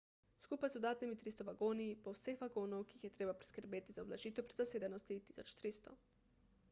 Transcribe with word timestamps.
skupaj 0.43 0.69
z 0.69 0.73
dodatnimi 0.79 1.17
300 1.23 1.45
vagoni 1.49 1.85
bo 2.07 2.13
vseh 2.15 2.39
vagonov 2.39 2.87
ki 2.93 2.97
jih 3.01 3.05
je 3.09 3.13
treba 3.21 3.35
priskrbeti 3.43 3.97
za 3.99 4.07
ublažitev 4.09 4.49
prezasedenosti 4.51 5.21
1300 5.37 5.97